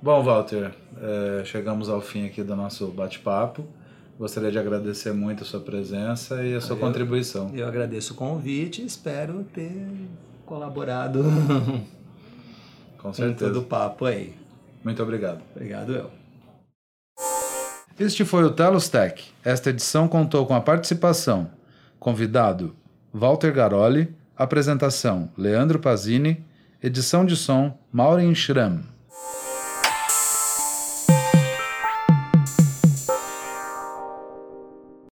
[0.02, 3.66] Bom, Walter, é, chegamos ao fim aqui do nosso bate-papo.
[4.18, 7.52] Gostaria de agradecer muito a sua presença e a sua eu, contribuição.
[7.54, 9.88] Eu agradeço o convite e espero ter
[10.46, 11.24] colaborado
[12.98, 13.52] com certeza.
[13.52, 14.34] todo o papo aí.
[14.84, 15.42] Muito obrigado.
[15.56, 16.12] Obrigado eu.
[18.00, 19.24] Este foi o Telos Tech.
[19.44, 21.52] Esta edição contou com a participação
[22.00, 22.74] convidado
[23.14, 26.46] Walter Garoli, apresentação Leandro Pazini,
[26.82, 28.84] edição de som Maureen Schramm.